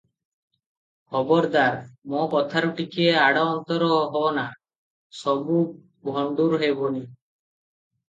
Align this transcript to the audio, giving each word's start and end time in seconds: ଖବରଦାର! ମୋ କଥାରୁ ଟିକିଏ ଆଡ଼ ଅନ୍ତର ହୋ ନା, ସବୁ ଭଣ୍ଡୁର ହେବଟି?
ଖବରଦାର! 1.15 1.81
ମୋ 2.15 2.23
କଥାରୁ 2.33 2.73
ଟିକିଏ 2.81 3.13
ଆଡ଼ 3.27 3.45
ଅନ୍ତର 3.53 3.93
ହୋ 4.17 4.27
ନା, 4.41 4.49
ସବୁ 5.23 5.63
ଭଣ୍ଡୁର 6.13 6.65
ହେବଟି? 6.69 7.09